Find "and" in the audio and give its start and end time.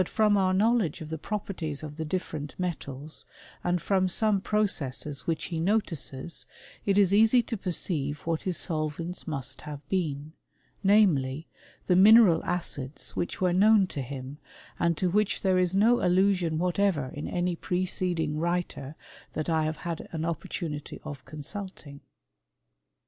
3.63-3.79, 14.79-14.97